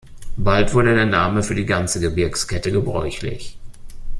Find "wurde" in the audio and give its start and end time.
0.73-0.95